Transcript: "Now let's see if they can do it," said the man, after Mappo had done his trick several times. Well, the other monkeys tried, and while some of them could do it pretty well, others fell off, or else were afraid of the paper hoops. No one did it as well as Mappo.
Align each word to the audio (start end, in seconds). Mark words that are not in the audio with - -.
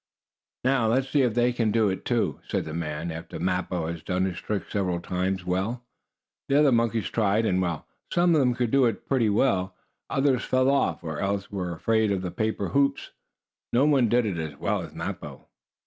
"Now 0.63 0.87
let's 0.87 1.09
see 1.09 1.21
if 1.21 1.35
they 1.35 1.53
can 1.53 1.71
do 1.71 1.87
it," 1.89 2.07
said 2.49 2.65
the 2.65 2.73
man, 2.73 3.11
after 3.11 3.39
Mappo 3.39 3.85
had 3.85 4.03
done 4.03 4.25
his 4.25 4.39
trick 4.39 4.63
several 4.67 4.99
times. 4.99 5.45
Well, 5.45 5.83
the 6.49 6.57
other 6.57 6.71
monkeys 6.71 7.07
tried, 7.11 7.45
and 7.45 7.61
while 7.61 7.85
some 8.11 8.33
of 8.33 8.39
them 8.39 8.55
could 8.55 8.71
do 8.71 8.85
it 8.85 9.07
pretty 9.07 9.29
well, 9.29 9.75
others 10.09 10.43
fell 10.43 10.71
off, 10.71 11.03
or 11.03 11.19
else 11.19 11.51
were 11.51 11.71
afraid 11.71 12.11
of 12.11 12.23
the 12.23 12.31
paper 12.31 12.69
hoops. 12.69 13.11
No 13.71 13.85
one 13.85 14.09
did 14.09 14.25
it 14.25 14.39
as 14.39 14.57
well 14.57 14.81
as 14.81 14.91
Mappo. 14.91 15.45